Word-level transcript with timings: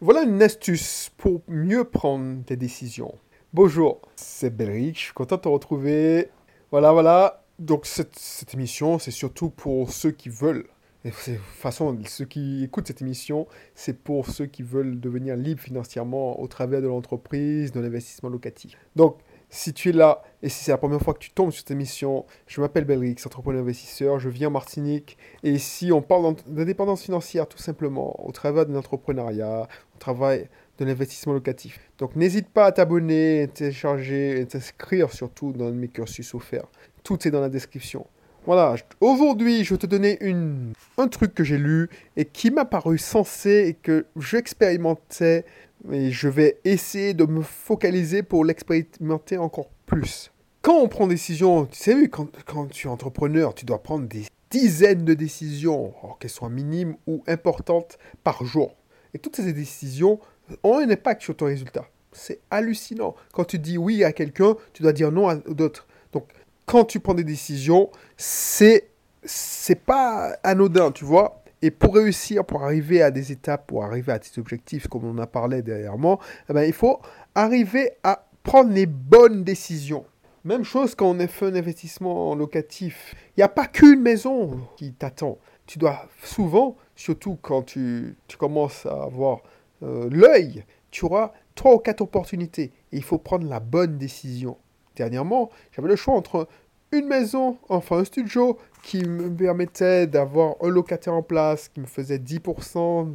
Voilà 0.00 0.22
une 0.22 0.40
astuce 0.42 1.10
pour 1.16 1.42
mieux 1.48 1.82
prendre 1.82 2.44
des 2.44 2.54
décisions. 2.54 3.16
Bonjour, 3.52 4.00
c'est 4.14 4.56
Belric, 4.56 4.94
je 4.94 5.00
suis 5.06 5.12
content 5.12 5.34
de 5.34 5.40
te 5.40 5.48
retrouver. 5.48 6.28
Voilà, 6.70 6.92
voilà. 6.92 7.42
Donc 7.58 7.84
cette, 7.84 8.54
émission, 8.54 9.00
c'est 9.00 9.10
surtout 9.10 9.50
pour 9.50 9.90
ceux 9.90 10.12
qui 10.12 10.28
veulent. 10.28 10.68
Et 11.04 11.10
de 11.10 11.14
toute 11.14 11.44
façon, 11.46 11.98
ceux 12.06 12.26
qui 12.26 12.62
écoutent 12.62 12.86
cette 12.86 13.02
émission, 13.02 13.48
c'est 13.74 13.98
pour 13.98 14.28
ceux 14.28 14.46
qui 14.46 14.62
veulent 14.62 15.00
devenir 15.00 15.34
libres 15.34 15.62
financièrement 15.62 16.40
au 16.40 16.46
travers 16.46 16.80
de 16.80 16.86
l'entreprise, 16.86 17.72
de 17.72 17.80
l'investissement 17.80 18.28
locatif. 18.28 18.78
Donc, 18.94 19.16
si 19.50 19.72
tu 19.72 19.90
es 19.90 19.92
là 19.92 20.22
et 20.42 20.48
si 20.48 20.64
c'est 20.64 20.70
la 20.70 20.78
première 20.78 21.00
fois 21.00 21.14
que 21.14 21.18
tu 21.18 21.30
tombes 21.30 21.50
sur 21.50 21.60
cette 21.60 21.70
émission, 21.70 22.26
je 22.46 22.60
m'appelle 22.60 22.84
Belrix, 22.84 23.16
entrepreneur 23.24 23.62
investisseur, 23.62 24.18
je 24.18 24.28
viens 24.28 24.48
en 24.48 24.52
Martinique 24.52 25.16
et 25.42 25.50
ici 25.50 25.90
on 25.92 26.02
parle 26.02 26.36
d'indépendance 26.46 27.02
financière 27.02 27.48
tout 27.48 27.58
simplement 27.58 28.26
au 28.26 28.32
travers 28.32 28.66
de 28.66 28.72
l'entrepreneuriat, 28.72 29.62
au 29.62 29.98
travers 29.98 30.46
de 30.78 30.84
l'investissement 30.84 31.32
locatif. 31.32 31.80
Donc 31.98 32.14
n'hésite 32.14 32.48
pas 32.48 32.66
à 32.66 32.72
t'abonner, 32.72 33.48
télécharger 33.52 34.40
et 34.40 34.46
t'inscrire 34.46 35.12
surtout 35.12 35.52
dans 35.52 35.70
mes 35.72 35.88
cursus 35.88 36.34
offerts. 36.34 36.68
Tout 37.02 37.26
est 37.26 37.30
dans 37.30 37.40
la 37.40 37.48
description. 37.48 38.06
Voilà, 38.46 38.76
aujourd'hui 39.00 39.64
je 39.64 39.74
vais 39.74 39.78
te 39.78 39.86
donner 39.86 40.16
une, 40.20 40.72
un 40.96 41.08
truc 41.08 41.34
que 41.34 41.44
j'ai 41.44 41.58
lu 41.58 41.88
et 42.16 42.24
qui 42.24 42.50
m'a 42.50 42.64
paru 42.64 42.96
sensé 42.96 43.66
et 43.68 43.74
que 43.74 44.06
j'expérimentais 44.16 45.44
et 45.90 46.10
je 46.10 46.28
vais 46.28 46.58
essayer 46.64 47.14
de 47.14 47.24
me 47.24 47.42
focaliser 47.42 48.22
pour 48.22 48.44
l'expérimenter 48.44 49.38
encore 49.38 49.70
plus. 49.86 50.30
Quand 50.62 50.76
on 50.76 50.88
prend 50.88 51.06
des 51.06 51.14
décisions, 51.14 51.66
tu 51.66 51.78
sais, 51.78 52.08
quand, 52.08 52.28
quand 52.44 52.66
tu 52.66 52.88
es 52.88 52.90
entrepreneur, 52.90 53.54
tu 53.54 53.64
dois 53.64 53.82
prendre 53.82 54.06
des 54.06 54.24
dizaines 54.50 55.04
de 55.04 55.14
décisions, 55.14 55.92
qu'elles 56.18 56.30
soient 56.30 56.48
minimes 56.48 56.96
ou 57.06 57.22
importantes, 57.26 57.98
par 58.24 58.44
jour. 58.44 58.74
Et 59.14 59.18
toutes 59.18 59.36
ces 59.36 59.52
décisions 59.52 60.20
ont 60.62 60.78
un 60.78 60.90
impact 60.90 61.22
sur 61.22 61.36
ton 61.36 61.46
résultat. 61.46 61.86
C'est 62.12 62.40
hallucinant. 62.50 63.14
Quand 63.32 63.44
tu 63.44 63.58
dis 63.58 63.78
oui 63.78 64.04
à 64.04 64.12
quelqu'un, 64.12 64.56
tu 64.72 64.82
dois 64.82 64.92
dire 64.92 65.12
non 65.12 65.28
à 65.28 65.36
d'autres. 65.36 65.86
Donc, 66.12 66.28
quand 66.66 66.84
tu 66.84 67.00
prends 67.00 67.14
des 67.14 67.24
décisions, 67.24 67.90
c'est 68.16 68.88
c'est 69.24 69.80
pas 69.80 70.36
anodin, 70.42 70.90
tu 70.92 71.04
vois. 71.04 71.42
Et 71.62 71.70
pour 71.70 71.94
réussir, 71.94 72.44
pour 72.44 72.62
arriver 72.62 73.02
à 73.02 73.10
des 73.10 73.32
étapes, 73.32 73.66
pour 73.66 73.84
arriver 73.84 74.12
à 74.12 74.18
tes 74.18 74.38
objectifs, 74.40 74.86
comme 74.86 75.04
on 75.04 75.18
a 75.18 75.26
parlé 75.26 75.62
dernièrement, 75.62 76.20
eh 76.48 76.52
ben, 76.52 76.62
il 76.62 76.72
faut 76.72 77.00
arriver 77.34 77.92
à 78.02 78.26
prendre 78.42 78.70
les 78.70 78.86
bonnes 78.86 79.44
décisions. 79.44 80.04
Même 80.44 80.64
chose 80.64 80.94
quand 80.94 81.10
on 81.10 81.26
fait 81.26 81.46
un 81.46 81.54
investissement 81.54 82.34
locatif. 82.34 83.14
Il 83.36 83.40
n'y 83.40 83.44
a 83.44 83.48
pas 83.48 83.66
qu'une 83.66 84.00
maison 84.00 84.60
qui 84.76 84.92
t'attend. 84.92 85.38
Tu 85.66 85.78
dois 85.78 86.06
souvent, 86.22 86.76
surtout 86.94 87.36
quand 87.42 87.62
tu, 87.62 88.16
commences 88.38 88.86
à 88.86 89.02
avoir 89.02 89.40
euh, 89.82 90.08
l'œil, 90.10 90.64
tu 90.90 91.04
auras 91.04 91.32
trois 91.54 91.74
ou 91.74 91.78
quatre 91.78 92.00
opportunités. 92.00 92.72
Et 92.92 92.96
il 92.96 93.02
faut 93.02 93.18
prendre 93.18 93.46
la 93.48 93.60
bonne 93.60 93.98
décision. 93.98 94.56
Dernièrement, 94.96 95.50
j'avais 95.72 95.88
le 95.88 95.96
choix 95.96 96.14
entre 96.14 96.48
une 96.92 97.06
maison, 97.06 97.58
enfin 97.68 97.98
un 97.98 98.04
studio, 98.04 98.58
qui 98.82 99.04
me 99.04 99.28
permettait 99.34 100.06
d'avoir 100.06 100.56
un 100.62 100.68
locataire 100.68 101.14
en 101.14 101.22
place, 101.22 101.68
qui 101.68 101.80
me 101.80 101.86
faisait 101.86 102.18
10% 102.18 103.12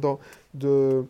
de, 0.54 1.04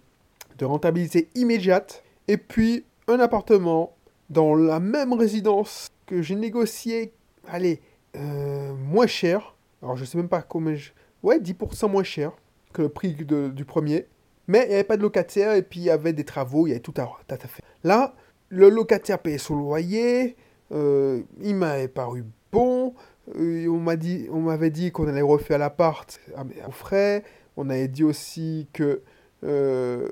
de 0.58 0.64
rentabilité 0.64 1.28
immédiate, 1.34 2.02
et 2.28 2.36
puis 2.36 2.84
un 3.08 3.20
appartement 3.20 3.94
dans 4.30 4.54
la 4.54 4.80
même 4.80 5.12
résidence 5.12 5.88
que 6.06 6.22
j'ai 6.22 6.34
négocié, 6.34 7.12
allez, 7.48 7.80
euh, 8.16 8.72
moins 8.74 9.06
cher. 9.06 9.54
Alors 9.82 9.96
je 9.96 10.04
sais 10.04 10.16
même 10.16 10.28
pas 10.28 10.42
combien... 10.42 10.74
Je... 10.74 10.90
Ouais, 11.22 11.38
10% 11.38 11.90
moins 11.90 12.02
cher 12.02 12.32
que 12.72 12.82
le 12.82 12.88
prix 12.88 13.14
du 13.14 13.64
premier. 13.64 14.06
Mais 14.46 14.64
il 14.64 14.68
n'y 14.68 14.74
avait 14.74 14.84
pas 14.84 14.96
de 14.96 15.02
locataire 15.02 15.54
et 15.54 15.62
puis 15.62 15.80
il 15.80 15.84
y 15.84 15.90
avait 15.90 16.12
des 16.12 16.24
travaux, 16.24 16.66
il 16.66 16.70
y 16.70 16.72
avait 16.72 16.80
tout 16.80 16.94
à, 16.98 17.10
à 17.28 17.36
faire. 17.36 17.64
Là, 17.82 18.14
le 18.50 18.68
locataire 18.68 19.18
payait 19.18 19.38
son 19.38 19.56
loyer, 19.56 20.36
euh, 20.72 21.22
il 21.40 21.54
m'avait 21.54 21.88
paru 21.88 22.24
bon. 22.54 22.94
Euh, 23.36 23.66
on 23.68 23.78
m'a 23.78 23.96
dit, 23.96 24.28
on 24.30 24.40
m'avait 24.40 24.70
dit 24.70 24.92
qu'on 24.92 25.08
allait 25.08 25.22
refaire 25.22 25.58
l'appart 25.58 26.20
à 26.36 26.70
frais. 26.70 27.24
On 27.56 27.68
avait 27.68 27.88
dit 27.88 28.04
aussi 28.04 28.68
que 28.72 29.02
euh, 29.44 30.08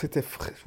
c'était 0.00 0.22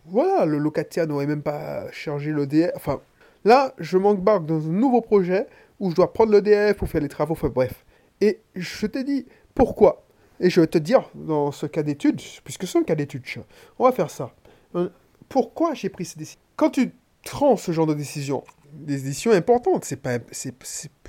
voilà, 0.06 0.46
le 0.46 0.58
locataire 0.58 1.06
n'aurait 1.08 1.28
même 1.28 1.44
pas 1.44 1.92
chargé 1.92 2.34
l'EDF. 2.34 2.72
Enfin, 2.76 3.02
là, 3.46 3.74
je 3.78 3.98
m'embarque 3.98 4.46
dans 4.46 4.66
un 4.66 4.72
nouveau 4.72 5.02
projet 5.02 5.48
où 5.80 5.92
je 5.92 5.96
dois 5.96 6.12
prendre 6.14 6.31
l'EDF 6.31 6.78
pour 6.78 6.90
faire 6.90 7.02
les 7.02 7.09
travaux. 7.09 7.34
Enfin, 7.34 7.50
bref. 7.50 7.86
Et 8.22 8.40
je 8.56 8.88
t'ai 8.88 9.03
dit 9.03 9.26
pourquoi. 9.53 10.06
Et 10.40 10.50
je 10.50 10.62
vais 10.62 10.68
te 10.68 10.78
dire 10.78 11.09
dans 11.14 11.52
ce 11.52 11.66
cas 11.66 11.84
d'étude, 11.84 12.22
puisque 12.44 12.66
c'est 12.66 12.78
un 12.78 12.84
cas 12.84 12.96
d'étude, 12.96 13.24
on 13.78 13.84
va 13.84 13.92
faire 13.92 14.09
ça. 14.09 14.32
Euh, 14.76 14.90
pourquoi 15.28 15.74
j'ai 15.74 15.90
pris 15.90 16.06
cette 16.06 16.18
décision? 16.18 16.40
Quand 16.56 16.70
tu 16.70 16.92
prends 17.24 17.58
ce 17.58 17.72
genre 17.72 17.88
de 17.88 17.94
décision, 17.94 18.44
des 18.74 19.00
décisions 19.00 19.31
importantes. 19.31 19.85
C'est 19.85 19.97
pas, 19.97 20.19
c'est, 20.31 20.53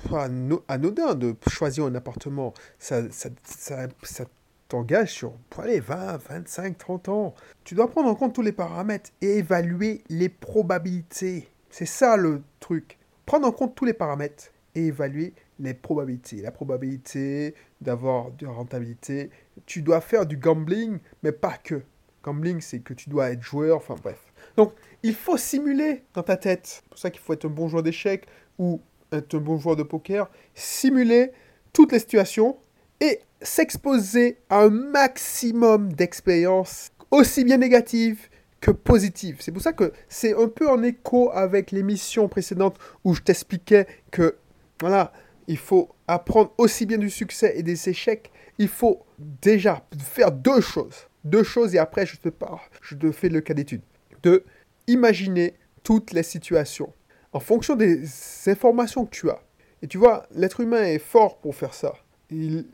pas 0.09 0.27
anodin 0.67 1.15
de 1.15 1.35
choisir 1.49 1.85
un 1.85 1.95
appartement. 1.95 2.53
Ça, 2.79 3.03
ça, 3.11 3.29
ça, 3.43 4.25
t'engage 4.67 5.11
sur 5.11 5.33
allez, 5.57 5.79
20, 5.79 6.17
25, 6.17 6.77
30 6.77 7.09
ans. 7.09 7.35
Tu 7.63 7.75
dois 7.75 7.89
prendre 7.89 8.09
en 8.09 8.15
compte 8.15 8.33
tous 8.33 8.41
les 8.41 8.51
paramètres 8.51 9.11
et 9.21 9.37
évaluer 9.39 10.01
les 10.09 10.29
probabilités. 10.29 11.47
C'est 11.69 11.85
ça 11.85 12.17
le 12.17 12.41
truc. 12.59 12.97
Prendre 13.25 13.47
en 13.47 13.51
compte 13.51 13.75
tous 13.75 13.85
les 13.85 13.93
paramètres 13.93 14.51
et 14.75 14.87
évaluer 14.87 15.33
les 15.59 15.73
probabilités. 15.73 16.41
La 16.41 16.51
probabilité 16.51 17.55
d'avoir 17.81 18.31
de 18.31 18.45
la 18.45 18.51
rentabilité. 18.51 19.29
Tu 19.65 19.81
dois 19.81 20.01
faire 20.01 20.25
du 20.25 20.37
gambling, 20.37 20.99
mais 21.23 21.31
pas 21.31 21.57
que. 21.57 21.81
Gambling, 22.23 22.61
c'est 22.61 22.79
que 22.79 22.93
tu 22.93 23.09
dois 23.09 23.31
être 23.31 23.41
joueur, 23.41 23.77
enfin 23.77 23.95
bref. 24.01 24.30
Donc, 24.61 24.73
il 25.01 25.15
faut 25.15 25.37
simuler 25.37 26.03
dans 26.13 26.21
ta 26.21 26.37
tête. 26.37 26.67
C'est 26.67 26.89
pour 26.89 26.99
ça 26.99 27.09
qu'il 27.09 27.19
faut 27.19 27.33
être 27.33 27.45
un 27.45 27.49
bon 27.49 27.67
joueur 27.67 27.81
d'échecs 27.81 28.27
ou 28.59 28.79
être 29.11 29.33
un 29.33 29.39
bon 29.39 29.57
joueur 29.57 29.75
de 29.75 29.81
poker. 29.81 30.29
Simuler 30.53 31.31
toutes 31.73 31.91
les 31.93 31.97
situations 31.97 32.59
et 32.99 33.21
s'exposer 33.41 34.37
à 34.51 34.59
un 34.59 34.69
maximum 34.69 35.93
d'expériences, 35.93 36.91
aussi 37.09 37.43
bien 37.43 37.57
négatives 37.57 38.29
que 38.59 38.69
positives. 38.69 39.37
C'est 39.39 39.51
pour 39.51 39.63
ça 39.63 39.73
que 39.73 39.93
c'est 40.07 40.39
un 40.39 40.47
peu 40.47 40.69
en 40.69 40.83
écho 40.83 41.31
avec 41.33 41.71
l'émission 41.71 42.27
précédente 42.27 42.77
où 43.03 43.15
je 43.15 43.21
t'expliquais 43.21 43.87
que, 44.11 44.35
voilà, 44.79 45.11
il 45.47 45.57
faut 45.57 45.89
apprendre 46.07 46.53
aussi 46.59 46.85
bien 46.85 46.99
du 46.99 47.09
succès 47.09 47.53
et 47.55 47.63
des 47.63 47.89
échecs. 47.89 48.31
Il 48.59 48.67
faut 48.67 49.01
déjà 49.17 49.83
faire 49.97 50.31
deux 50.31 50.61
choses. 50.61 51.07
Deux 51.23 51.41
choses 51.41 51.73
et 51.73 51.79
après 51.79 52.05
je 52.05 52.17
te 52.17 52.29
parle, 52.29 52.59
je 52.83 52.93
te 52.93 53.11
fais 53.11 53.29
le 53.29 53.41
cas 53.41 53.55
d'étude. 53.55 53.81
De 54.23 54.43
imaginer 54.87 55.53
toutes 55.83 56.11
les 56.11 56.23
situations 56.23 56.93
en 57.33 57.39
fonction 57.39 57.75
des 57.75 58.03
informations 58.47 59.05
que 59.05 59.11
tu 59.11 59.29
as. 59.29 59.41
Et 59.81 59.87
tu 59.87 59.97
vois, 59.97 60.27
l'être 60.31 60.59
humain 60.59 60.83
est 60.83 60.99
fort 60.99 61.37
pour 61.39 61.55
faire 61.55 61.73
ça. 61.73 61.93
Il, 62.29 62.65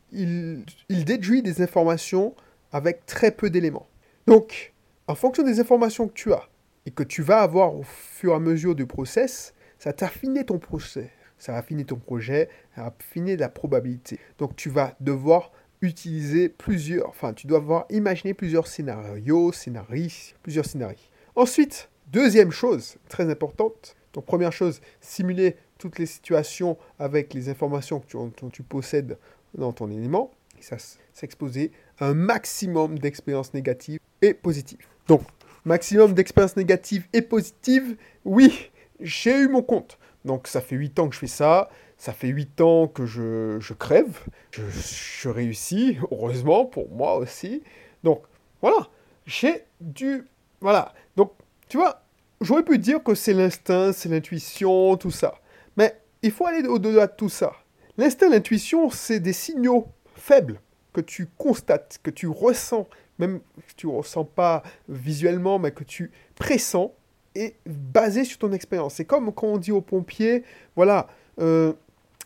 déduit 0.89 1.41
des 1.41 1.61
informations 1.61 2.35
avec 2.71 3.05
très 3.05 3.31
peu 3.31 3.49
d'éléments. 3.49 3.87
Donc, 4.27 4.73
en 5.07 5.15
fonction 5.15 5.43
des 5.43 5.59
informations 5.59 6.07
que 6.07 6.13
tu 6.13 6.33
as 6.33 6.47
et 6.85 6.91
que 6.91 7.03
tu 7.03 7.21
vas 7.21 7.41
avoir 7.41 7.75
au 7.75 7.83
fur 7.83 8.33
et 8.33 8.35
à 8.35 8.39
mesure 8.39 8.75
du 8.75 8.85
process, 8.85 9.53
ça 9.79 9.93
t'affiner 9.93 10.45
ton 10.45 10.59
procès, 10.59 11.11
ça 11.39 11.59
ton 11.87 11.95
projet, 11.95 12.49
ça 12.75 12.85
affiner 12.87 13.37
la 13.37 13.49
probabilité. 13.49 14.19
Donc, 14.37 14.55
tu 14.55 14.69
vas 14.69 14.95
devoir 14.99 15.51
utiliser 15.81 16.49
plusieurs, 16.49 17.07
enfin, 17.09 17.33
tu 17.33 17.47
dois 17.47 17.59
avoir 17.59 17.85
imaginer 17.89 18.33
plusieurs 18.33 18.67
scénarios, 18.67 19.51
scénarios, 19.51 20.33
plusieurs 20.43 20.65
scénarios. 20.65 20.97
Ensuite, 21.37 21.89
Deuxième 22.11 22.51
chose, 22.51 22.95
très 23.09 23.29
importante, 23.29 23.97
donc 24.13 24.25
première 24.25 24.53
chose, 24.53 24.79
simuler 25.01 25.57
toutes 25.77 25.99
les 25.99 26.05
situations 26.05 26.77
avec 26.99 27.33
les 27.33 27.49
informations 27.49 27.99
que 27.99 28.47
tu, 28.49 28.63
possèdes 28.63 29.17
dans 29.53 29.73
ton 29.73 29.91
élément, 29.91 30.31
et 30.57 30.61
ça 30.61 30.77
s'exposer 31.13 31.73
un 31.99 32.13
maximum 32.13 32.97
d'expériences 32.97 33.53
négatives 33.53 33.99
et 34.21 34.33
positives. 34.33 34.79
Donc, 35.09 35.21
maximum 35.65 36.13
d'expériences 36.13 36.55
négatives 36.55 37.05
et 37.11 37.21
positives, 37.21 37.97
oui, 38.23 38.71
j'ai 39.01 39.37
eu 39.41 39.49
mon 39.49 39.61
compte. 39.61 39.99
Donc 40.23 40.47
ça 40.47 40.61
fait 40.61 40.77
8 40.77 40.99
ans 40.99 41.09
que 41.09 41.15
je 41.15 41.19
fais 41.19 41.27
ça, 41.27 41.69
ça 41.97 42.13
fait 42.13 42.29
8 42.29 42.61
ans 42.61 42.87
que 42.87 43.05
je, 43.05 43.73
crève, 43.73 44.17
je, 44.51 44.61
je 44.69 45.27
réussis, 45.27 45.97
heureusement 46.09 46.65
pour 46.65 46.89
moi 46.89 47.17
aussi. 47.17 47.63
Donc 48.03 48.23
voilà, 48.61 48.87
j'ai 49.25 49.65
dû... 49.81 50.23
Voilà, 50.59 50.93
donc 51.15 51.33
tu 51.69 51.77
vois, 51.77 52.01
j'aurais 52.41 52.63
pu 52.63 52.77
dire 52.79 53.03
que 53.03 53.13
c'est 53.15 53.33
l'instinct, 53.33 53.93
c'est 53.93 54.09
l'intuition, 54.09 54.97
tout 54.97 55.11
ça. 55.11 55.35
Mais 55.75 55.99
il 56.21 56.31
faut 56.31 56.45
aller 56.45 56.67
au-delà 56.67 57.07
de 57.07 57.13
tout 57.15 57.29
ça. 57.29 57.53
L'instinct, 57.97 58.29
l'intuition, 58.29 58.89
c'est 58.89 59.19
des 59.19 59.33
signaux 59.33 59.87
faibles 60.15 60.59
que 60.93 61.01
tu 61.01 61.27
constates, 61.37 61.99
que 62.01 62.09
tu 62.09 62.27
ressens, 62.27 62.87
même 63.19 63.39
que 63.39 63.73
tu 63.75 63.87
ne 63.87 63.93
ressens 63.93 64.25
pas 64.25 64.63
visuellement, 64.89 65.59
mais 65.59 65.71
que 65.71 65.83
tu 65.83 66.11
pressens, 66.35 66.91
et 67.35 67.55
basé 67.65 68.23
sur 68.23 68.39
ton 68.39 68.51
expérience. 68.51 68.95
C'est 68.95 69.05
comme 69.05 69.31
quand 69.31 69.47
on 69.47 69.57
dit 69.57 69.71
aux 69.71 69.81
pompiers, 69.81 70.43
voilà, 70.75 71.07
euh, 71.39 71.73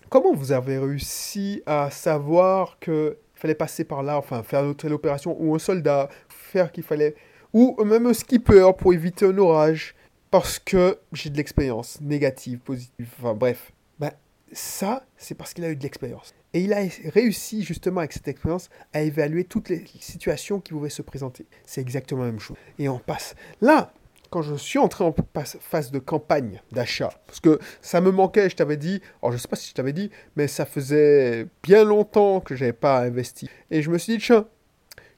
comment 0.10 0.34
vous 0.34 0.54
avez 0.54 0.78
réussi 0.78 1.62
à 1.66 1.92
savoir 1.92 2.80
qu'il 2.80 3.16
fallait 3.36 3.56
passer 3.56 3.84
par 3.84 4.04
là, 4.04 4.18
enfin 4.18 4.42
faire 4.44 4.74
telle 4.78 4.94
opération, 4.94 5.36
ou 5.38 5.54
un 5.54 5.60
soldat, 5.60 6.08
faire 6.30 6.72
qu'il 6.72 6.84
fallait 6.84 7.16
ou 7.54 7.82
même 7.84 8.06
un 8.06 8.14
skipper 8.14 8.72
pour 8.78 8.94
éviter 8.94 9.26
un 9.26 9.38
orage, 9.38 9.96
parce 10.30 10.60
que 10.60 10.98
j'ai 11.12 11.30
de 11.30 11.38
l'expérience, 11.38 12.00
négative, 12.02 12.60
positive, 12.60 13.08
enfin 13.20 13.34
bref. 13.34 13.72
Ben, 14.00 14.12
ça, 14.54 15.06
c'est 15.18 15.36
parce 15.36 15.54
qu'il 15.54 15.64
a 15.66 15.70
eu 15.70 15.76
de 15.76 15.84
l'expérience. 15.84 16.34
Et 16.54 16.62
il 16.62 16.74
a 16.74 16.82
réussi 17.14 17.64
justement 17.64 18.00
avec 18.00 18.14
cette 18.14 18.28
expérience 18.28 18.70
à 18.94 19.02
évaluer 19.02 19.44
toutes 19.46 19.70
les 19.70 19.86
situations 20.00 20.60
qui 20.60 20.74
pouvaient 20.74 20.90
se 20.90 21.02
présenter. 21.02 21.46
C'est 21.66 21.82
exactement 21.82 22.24
la 22.24 22.32
même 22.32 22.40
chose. 22.40 22.58
Et 22.78 22.90
on 22.90 23.00
passe. 23.00 23.36
Là, 23.62 23.94
quand 24.30 24.42
je 24.42 24.56
suis 24.56 24.80
entré 24.80 25.04
en 25.04 25.14
phase 25.60 25.92
de 25.92 26.00
campagne 26.00 26.62
d'achat, 26.72 27.14
parce 27.28 27.42
que 27.42 27.60
ça 27.82 28.00
me 28.00 28.12
manquait, 28.12 28.50
je 28.50 28.56
t'avais 28.56 28.78
dit, 28.78 29.02
alors 29.22 29.34
je 29.34 29.38
sais 29.38 29.48
pas 29.48 29.58
si 29.58 29.70
je 29.70 29.74
t'avais 29.74 29.94
dit, 29.94 30.10
mais 30.38 30.48
ça 30.48 30.66
faisait 30.66 31.48
bien 31.64 31.84
longtemps 31.84 32.40
que 32.40 32.56
j'avais 32.56 32.74
pas 32.74 33.02
investi. 33.02 33.50
Et 33.70 33.82
je 33.82 33.90
me 33.90 33.98
suis 33.98 34.18
dit, 34.18 34.24
tiens, 34.24 34.48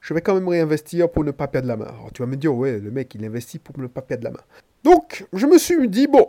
je 0.04 0.12
vais 0.12 0.20
quand 0.20 0.34
même 0.34 0.48
réinvestir 0.48 1.10
pour 1.10 1.24
ne 1.24 1.30
pas 1.30 1.48
perdre 1.48 1.66
la 1.66 1.78
main. 1.78 1.86
Alors 1.86 2.12
tu 2.12 2.20
vas 2.20 2.26
me 2.26 2.36
dire, 2.36 2.54
ouais, 2.54 2.78
le 2.78 2.90
mec, 2.90 3.14
il 3.14 3.24
investit 3.24 3.58
pour 3.58 3.78
ne 3.78 3.86
pas 3.86 4.02
perdre 4.02 4.24
la 4.24 4.32
main. 4.32 4.42
Donc, 4.84 5.26
je 5.32 5.46
me 5.46 5.56
suis 5.56 5.88
dit, 5.88 6.06
bon, 6.06 6.28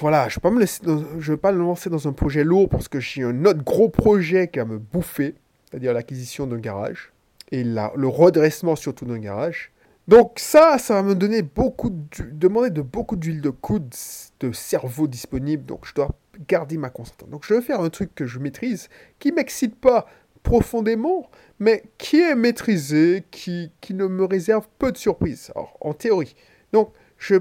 voilà, 0.00 0.28
je 0.28 0.38
ne 0.38 1.30
vais, 1.32 1.36
pas 1.36 1.50
me 1.50 1.58
lancer 1.58 1.90
dans 1.90 2.06
un 2.06 2.12
projet 2.12 2.44
lourd 2.44 2.68
parce 2.68 2.86
que 2.86 3.00
j'ai 3.00 3.24
un 3.24 3.44
autre 3.44 3.64
gros 3.64 3.88
projet 3.88 4.46
qui 4.46 4.60
va 4.60 4.66
me 4.66 4.78
bouffer, 4.78 5.34
c'est-à-dire 5.68 5.92
l'acquisition 5.94 6.46
d'un 6.46 6.58
garage 6.58 7.12
et 7.50 7.64
le 7.64 8.06
redressement 8.06 8.76
surtout 8.76 9.04
d'un 9.04 9.18
garage. 9.18 9.72
Donc 10.06 10.34
ça, 10.36 10.78
ça 10.78 10.94
va 10.94 11.02
me 11.02 11.16
donner 11.16 11.42
beaucoup, 11.42 11.90
demander 12.30 12.70
de 12.70 12.82
beaucoup 12.82 13.16
d'huile 13.16 13.40
de 13.40 13.50
coude, 13.50 13.92
de 14.38 14.52
cerveau 14.52 15.08
disponible, 15.08 15.64
donc 15.64 15.86
je 15.86 15.92
dois 15.92 16.10
garder 16.48 16.76
ma 16.76 16.88
concentration. 16.88 17.32
Donc 17.32 17.44
je 17.44 17.54
vais 17.54 17.62
faire 17.62 17.80
un 17.80 17.90
truc 17.90 18.14
que 18.14 18.26
je 18.26 18.38
maîtrise, 18.38 18.88
qui 19.18 19.32
m'excite 19.32 19.74
pas 19.74 20.06
profondément, 20.42 21.30
mais 21.58 21.84
qui 21.98 22.20
est 22.20 22.34
maîtrisé, 22.34 23.24
qui, 23.30 23.72
qui 23.80 23.94
ne 23.94 24.06
me 24.06 24.24
réserve 24.24 24.68
peu 24.78 24.92
de 24.92 24.96
surprises, 24.96 25.50
alors, 25.54 25.76
en 25.80 25.94
théorie. 25.94 26.34
Donc 26.72 26.92
je, 27.18 27.36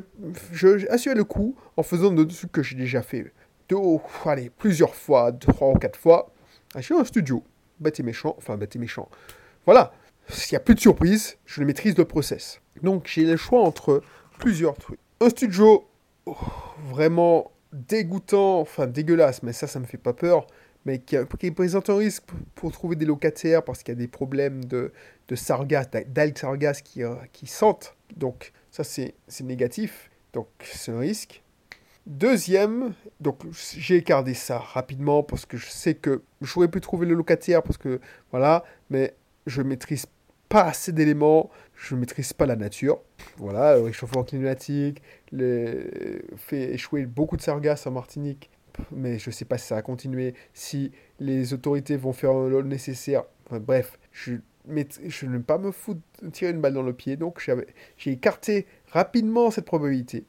je 0.52 1.10
le 1.14 1.24
coup 1.24 1.56
en 1.76 1.84
faisant 1.84 2.12
de 2.12 2.24
trucs 2.24 2.52
que 2.52 2.64
j'ai 2.64 2.76
déjà 2.76 3.02
fait 3.02 3.32
deux, 3.70 3.78
allez, 4.26 4.50
plusieurs 4.50 4.96
fois, 4.96 5.32
trois 5.32 5.70
ou 5.70 5.76
quatre 5.76 6.00
fois. 6.00 6.32
J'ai 6.78 6.96
un 6.96 7.04
studio, 7.04 7.44
bête 7.80 8.00
et 8.00 8.04
méchant, 8.04 8.36
enfin 8.38 8.58
bête 8.58 8.76
et 8.76 8.80
méchant. 8.80 9.10
Voilà, 9.66 9.94
s'il 10.30 10.56
n'y 10.56 10.58
a 10.58 10.62
plus 10.62 10.76
de 10.76 10.80
surprise, 10.80 11.38
je 11.46 11.64
maîtrise 11.64 11.98
le 11.98 12.06
process. 12.06 12.62
Donc 12.82 13.08
j'ai 13.08 13.24
le 13.24 13.38
choix 13.38 13.62
entre 13.62 14.02
plusieurs 14.40 14.76
trucs. 14.78 15.00
Un 15.20 15.30
studio 15.30 15.88
oh, 16.26 16.36
vraiment 16.86 17.52
dégoûtant, 17.74 18.60
enfin 18.60 18.88
dégueulasse, 18.88 19.44
mais 19.44 19.54
ça, 19.54 19.68
ça 19.68 19.80
me 19.80 19.86
fait 19.86 19.98
pas 19.98 20.14
peur, 20.14 20.48
mais 20.88 21.00
qui, 21.00 21.52
présente 21.52 21.90
un 21.90 21.98
risque 21.98 22.24
pour, 22.56 22.72
trouver 22.72 22.96
des 22.96 23.06
locataires 23.06 23.62
parce 23.62 23.84
qu'il 23.84 23.94
y 23.94 23.98
a 23.98 24.00
des 24.00 24.08
problèmes 24.08 24.64
de, 24.64 24.94
de 25.28 25.36
sargasses, 25.36 25.90
d'algues 26.08 26.38
sargasses 26.38 26.82
qui, 26.82 27.04
euh, 27.04 27.16
qui 27.34 27.46
sentent. 27.46 27.94
Donc 28.16 28.54
ça, 28.72 28.86
c'est 28.86 29.14
négatif. 29.42 30.10
Donc, 30.32 30.48
c'est 30.64 30.94
un 30.94 31.00
risque. 31.00 31.44
Deuxième, 32.06 32.94
donc 33.20 33.42
j'ai 33.52 33.98
écarté 33.98 34.34
ça 34.34 34.60
rapidement 34.60 35.24
parce 35.24 35.46
que 35.46 35.58
je 35.58 35.68
sais 35.68 35.94
que 35.94 36.22
j'aurais 36.40 36.70
pu 36.70 36.80
trouver 36.80 37.06
le 37.06 37.16
locataire 37.16 37.62
parce 37.64 37.78
que 37.78 38.00
voilà, 38.32 38.64
mais 38.90 39.14
je 39.46 39.62
maîtrise 39.62 40.06
pas 40.48 40.64
assez 40.64 40.94
d'éléments, 40.94 41.50
je 41.76 41.96
maîtrise 41.96 42.32
pas 42.32 42.46
la 42.46 42.56
nature. 42.56 43.02
Voilà, 43.36 43.76
le 43.76 43.82
réchauffement 43.82 44.24
climatique 44.24 45.02
fait 45.34 46.74
échouer 46.74 47.06
beaucoup 47.06 47.36
de 47.36 47.42
sargasses 47.42 47.86
en 47.88 47.92
Martinique, 47.92 48.50
mais 48.92 49.20
je 49.20 49.32
sais 49.32 49.46
pas 49.46 49.58
si 49.58 49.68
ça 49.68 49.76
va 49.76 49.82
continuer, 49.82 50.34
si 50.54 50.92
les 51.20 51.54
autorités 51.54 51.98
vont 51.98 52.14
faire 52.14 52.34
le 52.34 52.62
nécessaire. 52.64 53.24
bref, 53.52 53.98
je 54.12 54.36
mais 54.68 54.88
je 55.06 55.26
ne 55.26 55.38
veux 55.38 55.44
pas 55.44 55.58
me 55.58 55.72
foutre 55.72 56.02
tirer 56.32 56.52
une 56.52 56.62
balle 56.62 56.74
dans 56.74 56.84
le 56.84 56.94
pied, 56.94 57.16
donc 57.16 57.50
j'ai 57.98 58.12
écarté 58.12 58.68
rapidement 58.92 59.50
cette 59.50 59.66
probabilité, 59.66 60.26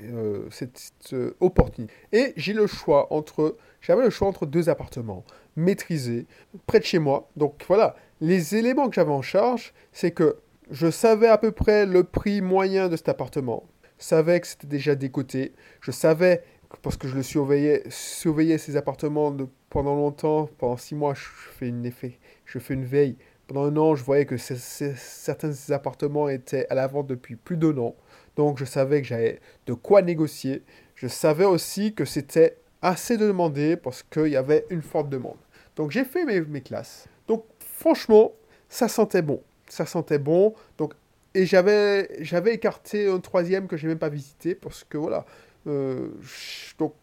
euh, 0.00 0.46
cette, 0.50 1.14
opportunité. 1.40 1.92
Et 2.12 2.32
j'ai 2.36 2.52
le 2.52 2.66
choix 2.66 3.12
entre, 3.12 3.56
j'avais 3.80 4.04
le 4.04 4.10
choix 4.10 4.28
entre 4.28 4.46
deux 4.46 4.68
appartements 4.68 5.24
maîtrisés, 5.56 6.26
près 6.66 6.78
de 6.78 6.84
chez 6.84 6.98
moi. 6.98 7.28
Donc 7.36 7.64
voilà, 7.66 7.96
les 8.20 8.54
éléments 8.54 8.88
que 8.88 8.94
j'avais 8.94 9.10
en 9.10 9.22
charge, 9.22 9.74
c'est 9.92 10.12
que 10.12 10.36
je 10.70 10.90
savais 10.90 11.28
à 11.28 11.38
peu 11.38 11.52
près 11.52 11.86
le 11.86 12.04
prix 12.04 12.40
moyen 12.40 12.88
de 12.88 12.96
cet 12.96 13.08
appartement, 13.08 13.64
savais 13.98 14.40
que 14.40 14.46
c'était 14.46 14.66
déjà 14.66 14.94
décoté, 14.94 15.54
je 15.80 15.90
savais 15.90 16.42
parce 16.82 16.96
que 16.96 17.08
je 17.08 17.14
le 17.14 17.22
surveillais, 17.22 17.82
surveillais 17.88 18.58
ces 18.58 18.76
appartements 18.76 19.30
de, 19.30 19.46
pendant 19.70 19.94
longtemps, 19.94 20.48
pendant 20.58 20.76
six 20.76 20.94
mois, 20.94 21.14
je 21.14 21.24
fais 21.58 21.68
une 21.68 21.84
effet, 21.86 22.18
je 22.44 22.58
fais 22.58 22.74
une 22.74 22.84
veille 22.84 23.16
pendant 23.46 23.64
un 23.64 23.76
an, 23.76 23.94
je 23.94 24.02
voyais 24.02 24.26
que 24.26 24.36
certains 24.36 25.52
appartements 25.70 26.28
étaient 26.28 26.66
à 26.68 26.74
la 26.74 26.86
vente 26.86 27.06
depuis 27.06 27.36
plus 27.36 27.56
d'un 27.56 27.76
an. 27.78 27.94
Donc 28.36 28.58
je 28.58 28.64
savais 28.64 29.00
que 29.02 29.08
j'avais 29.08 29.40
de 29.66 29.72
quoi 29.72 30.02
négocier. 30.02 30.62
Je 30.94 31.06
savais 31.06 31.44
aussi 31.44 31.94
que 31.94 32.04
c'était 32.04 32.58
assez 32.82 33.16
demandé 33.16 33.76
parce 33.76 34.02
qu'il 34.02 34.28
y 34.28 34.36
avait 34.36 34.66
une 34.70 34.82
forte 34.82 35.08
demande. 35.08 35.38
Donc 35.76 35.90
j'ai 35.90 36.04
fait 36.04 36.24
mes, 36.24 36.60
classes. 36.60 37.06
Donc 37.28 37.44
franchement, 37.60 38.32
ça 38.68 38.88
sentait 38.88 39.22
bon. 39.22 39.42
Ça 39.68 39.86
sentait 39.86 40.18
bon. 40.18 40.54
Donc, 40.78 40.94
et 41.34 41.44
j'avais, 41.44 42.08
j'avais 42.24 42.54
écarté 42.54 43.08
un 43.08 43.20
troisième 43.20 43.66
que 43.66 43.76
je 43.76 43.84
n'ai 43.84 43.90
même 43.90 43.98
pas 43.98 44.08
visité 44.08 44.54
parce 44.54 44.84
que 44.84 44.96
voilà. 44.98 45.24
Euh, 45.66 46.08
donc 46.78 46.94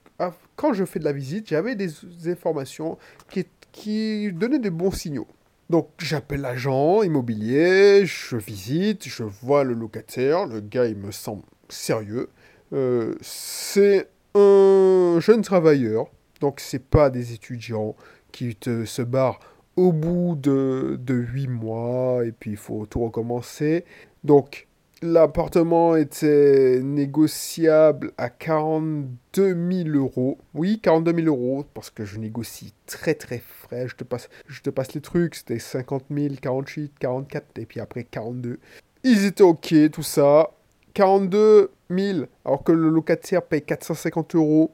quand 0.56 0.74
je 0.74 0.86
fais 0.86 1.00
de 1.00 1.06
la 1.06 1.12
visite, 1.12 1.50
j'avais 1.50 1.76
des 1.76 1.92
informations 2.28 2.98
qui, 3.30 3.46
qui 3.72 4.32
donnaient 4.32 4.60
de 4.60 4.70
bons 4.70 4.92
signaux. 4.92 5.28
Donc 5.70 5.90
j'appelle 5.98 6.42
l'agent 6.42 7.02
immobilier, 7.04 8.06
je 8.06 8.36
visite, 8.36 9.08
je 9.08 9.24
vois 9.24 9.64
le 9.64 9.74
locataire, 9.74 10.46
le 10.46 10.60
gars 10.60 10.86
il 10.86 10.98
me 10.98 11.12
semble 11.12 11.44
sérieux. 11.70 12.30
Euh, 12.74 13.16
c'est 13.22 14.10
un 14.36 15.18
jeune 15.20 15.42
travailleur, 15.42 16.08
donc 16.42 16.60
c'est 16.60 16.84
pas 16.84 17.10
des 17.10 17.34
étudiants 17.34 17.96
qui 18.32 18.56
te, 18.56 18.86
se 18.86 19.02
barrent 19.02 19.40
au 19.76 19.92
bout 19.92 20.36
de, 20.36 21.00
de 21.02 21.16
8 21.16 21.48
mois 21.48 22.26
et 22.26 22.32
puis 22.32 22.52
il 22.52 22.58
faut 22.58 22.86
tout 22.86 23.04
recommencer. 23.04 23.86
Donc 24.24 24.68
L'appartement 25.06 25.98
était 25.98 26.80
négociable 26.82 28.14
à 28.18 28.30
42 28.30 29.84
000 29.84 29.98
euros. 29.98 30.38
Oui, 30.54 30.80
42 30.82 31.24
000 31.24 31.28
euros, 31.28 31.66
parce 31.74 31.90
que 31.90 32.06
je 32.06 32.18
négocie 32.18 32.74
très 32.86 33.14
très 33.14 33.40
frais. 33.40 33.90
Je 33.90 33.98
te 33.98 34.70
passe, 34.70 34.94
les 34.94 35.02
trucs. 35.02 35.36
C'était 35.36 35.60
50 35.60 36.06
000, 36.10 36.36
48, 36.42 36.94
44, 36.98 37.46
et 37.58 37.66
puis 37.66 37.82
après 37.82 38.06
42. 38.06 38.60
Ils 39.04 39.26
étaient 39.26 39.44
ok, 39.44 39.76
tout 39.92 40.04
ça. 40.04 40.52
42 40.94 41.72
000, 41.90 42.20
alors 42.46 42.64
que 42.64 42.72
le 42.72 42.88
locataire 42.88 43.42
paye 43.42 43.62
450 43.62 44.36
euros. 44.36 44.74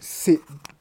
C'est 0.00 0.40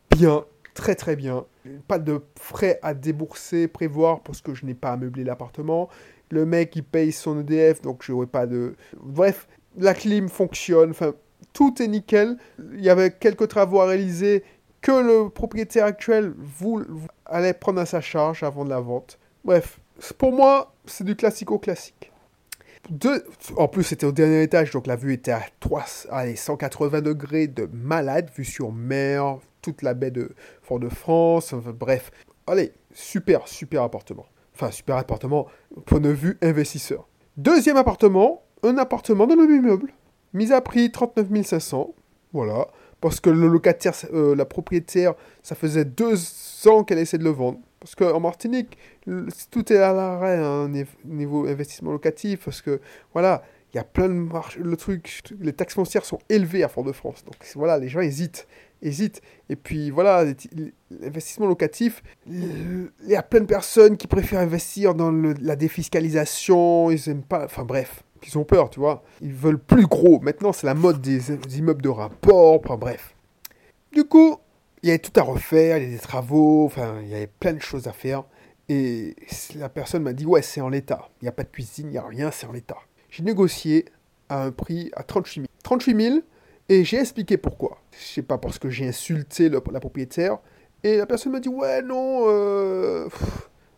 bien, 0.10 0.44
très 0.74 0.96
très 0.96 1.16
bien. 1.16 1.46
Pas 1.88 2.00
de 2.00 2.20
frais 2.40 2.80
à 2.82 2.96
débourser, 2.96 3.68
prévoir, 3.68 4.22
parce 4.22 4.42
que 4.42 4.56
je 4.56 4.66
n'ai 4.66 4.74
pas 4.74 4.94
à 4.94 4.98
meubler 4.98 5.24
l'appartement. 5.24 5.88
Le 6.30 6.46
mec, 6.46 6.76
il 6.76 6.84
paye 6.84 7.12
son 7.12 7.40
EDF, 7.40 7.82
donc 7.82 8.04
je 8.04 8.12
n'aurai 8.12 8.28
pas 8.28 8.46
de... 8.46 8.76
Bref, 9.00 9.48
la 9.78 9.94
clim 9.94 10.30
fonctionne, 10.30 10.92
enfin, 10.92 11.14
tout 11.54 11.82
est 11.82 11.88
nickel. 11.88 12.38
Il 12.74 12.84
y 12.84 12.90
avait 12.90 13.12
quelques 13.12 13.48
travaux 13.48 13.82
à 13.82 13.86
réaliser 13.86 14.44
que 14.82 14.92
le 14.92 15.30
propriétaire 15.30 15.86
actuel 15.86 16.34
vous, 16.38 16.84
allait 17.26 17.54
prendre 17.54 17.82
à 17.82 17.86
sa 17.86 18.02
charge 18.02 18.44
avant 18.44 18.66
de 18.66 18.70
la 18.70 18.80
vente. 18.80 19.18
Bref, 19.44 19.80
pour 20.18 20.32
moi, 20.32 20.74
c'est 20.86 21.04
du 21.04 21.16
classico-classique. 21.16 22.12
En 23.58 23.68
plus, 23.68 23.84
c'était 23.84 24.06
au 24.06 24.12
dernier 24.12 24.44
étage, 24.44 24.70
donc 24.72 24.86
la 24.86 24.96
vue 24.96 25.14
était 25.14 25.32
à 25.32 25.42
3... 25.60 25.86
Allez, 26.12 26.36
180 26.36 27.02
degrés 27.02 27.48
de 27.48 27.68
malade, 27.74 28.30
vue 28.36 28.46
sur 28.46 28.72
mer, 28.72 29.40
toute 29.64 29.82
la 29.82 29.96
baie 29.96 30.12
de 30.12 30.30
Fort-de-France, 30.62 31.54
bref. 31.54 32.12
Allez, 32.46 32.72
super, 32.94 33.48
super 33.48 33.82
appartement. 33.82 34.28
Enfin, 34.56 34.72
super 34.72 34.96
appartement, 34.96 35.48
point 35.86 36.00
de 36.00 36.10
vue 36.10 36.38
investisseur. 36.42 37.10
Deuxième 37.36 37.76
appartement, 37.76 38.44
un 38.64 38.78
appartement 38.78 39.28
dans 39.28 39.36
le 39.36 39.42
même 39.46 39.58
immeuble. 39.58 39.92
Mise 40.34 40.54
à 40.54 40.62
prix 40.62 40.92
39 40.92 41.46
500. 41.46 41.94
Voilà. 42.32 42.68
Parce 43.02 43.20
que 43.20 43.30
le 43.30 43.48
locataire, 43.48 43.94
euh, 44.14 44.34
la 44.34 44.46
propriétaire, 44.46 45.14
ça 45.44 45.56
faisait 45.56 45.84
deux 45.84 46.16
ans 46.68 46.86
qu'elle 46.86 47.00
essaie 47.00 47.18
de 47.18 47.26
le 47.26 47.32
vendre. 47.32 47.60
Parce 47.82 47.96
qu'en 47.96 48.20
Martinique, 48.22 48.78
tout 49.52 49.72
est 49.74 49.78
à 49.78 49.94
l'arrêt, 49.94 50.38
hein, 50.38 50.72
niveau 51.04 51.48
investissement 51.48 51.92
locatif. 51.92 52.46
Parce 52.46 52.62
que, 52.62 52.80
voilà, 53.12 53.44
il 53.76 53.80
y 53.80 53.82
a 53.82 53.84
plein 53.84 54.08
de 54.08 54.14
marches. 54.14 54.58
Le 54.58 54.78
truc, 54.78 55.22
les 55.38 55.52
taxes 55.52 55.74
foncières 55.74 56.06
sont 56.06 56.20
élevées 56.30 56.64
à 56.64 56.70
Fort-de-France. 56.70 57.26
Donc, 57.26 57.36
voilà, 57.56 57.78
les 57.78 57.90
gens 57.90 58.00
hésitent 58.00 58.48
hésite. 58.82 59.22
Et 59.50 59.56
puis 59.56 59.90
voilà, 59.90 60.24
l'investissement 60.92 61.48
locatif, 61.48 62.04
il 62.30 62.90
y 63.06 63.16
a 63.16 63.24
plein 63.24 63.42
de 63.42 63.46
personnes 63.46 63.98
qui 63.98 64.08
préfèrent 64.08 64.40
investir 64.40 64.96
dans 64.96 65.12
la 65.12 65.56
défiscalisation, 65.56 66.90
ils 66.92 67.10
aiment 67.10 67.24
pas, 67.24 67.46
enfin 67.46 67.64
bref, 67.64 68.04
ils 68.26 68.38
ont 68.38 68.44
peur, 68.44 68.70
tu 68.70 68.80
vois. 68.80 69.04
Ils 69.22 69.34
veulent 69.34 69.60
plus 69.60 69.88
gros. 69.88 70.20
Maintenant, 70.20 70.54
c'est 70.54 70.68
la 70.68 70.74
mode 70.74 71.02
des, 71.02 71.34
immeubles 71.58 71.82
de 71.82 71.90
rapport, 71.90 72.62
enfin 72.64 72.78
bref. 72.78 73.16
Du 73.92 74.04
coup, 74.06 74.38
il 74.84 74.88
y 74.88 74.92
avait 74.92 75.00
tout 75.00 75.20
à 75.20 75.24
refaire, 75.24 75.78
il 75.78 75.84
y 75.84 75.86
avait 75.88 75.96
des 75.96 76.00
travaux, 76.00 76.66
enfin, 76.66 77.00
il 77.02 77.10
y 77.10 77.16
avait 77.16 77.28
plein 77.28 77.54
de 77.54 77.62
choses 77.62 77.88
à 77.88 77.94
faire. 77.94 78.24
Et 78.68 79.16
la 79.56 79.70
personne 79.70 80.04
m'a 80.04 80.14
dit, 80.14 80.26
ouais, 80.26 80.42
c'est 80.42 80.62
en 80.62 80.70
l'état. 80.70 81.10
Il 81.22 81.26
n'y 81.26 81.30
a 81.30 81.32
pas 81.32 81.44
de 81.44 81.50
cuisine, 81.50 81.88
il 81.88 81.92
n'y 81.92 81.98
a 81.98 82.06
rien, 82.06 82.32
c'est 82.32 82.48
en 82.48 82.52
l'état. 82.52 82.78
J'ai 83.16 83.24
négocié 83.24 83.86
à 84.28 84.44
un 84.44 84.52
prix 84.52 84.92
à 84.94 85.04
38 85.04 85.42
000. 85.42 85.48
38 85.64 86.02
000, 86.02 86.20
et 86.68 86.84
j'ai 86.84 86.98
expliqué 86.98 87.38
pourquoi. 87.38 87.78
Je 87.92 88.06
sais 88.06 88.22
pas, 88.22 88.38
parce 88.38 88.60
que 88.60 88.70
j'ai 88.70 88.88
insulté 88.88 89.48
la 89.50 89.62
propriétaire, 89.62 90.40
et 90.84 90.98
la 90.98 91.06
personne 91.06 91.32
m'a 91.32 91.40
dit, 91.40 91.48
ouais, 91.48 91.82
non, 91.82 92.26
euh, 92.28 93.08